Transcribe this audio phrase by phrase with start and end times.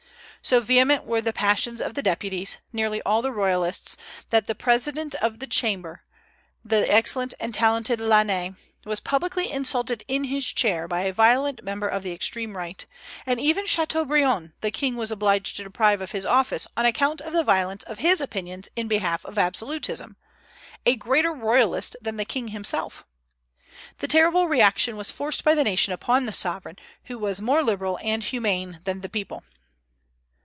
[0.43, 3.95] So vehement were the passions of the deputies, nearly all Royalists,
[4.31, 6.01] that the president of the Chamber,
[6.65, 11.87] the excellent and talented Lainé, was publicly insulted in his chair by a violent member
[11.87, 12.83] of the extreme Right;
[13.27, 17.33] and even Chateaubriand the king was obliged to deprive of his office on account of
[17.33, 20.17] the violence of his opinions in behalf of absolutism,
[20.87, 23.05] a greater royalist than the king himself!
[23.99, 27.99] The terrible reaction was forced by the nation upon the sovereign, who was more liberal
[28.01, 29.43] and humane than the people.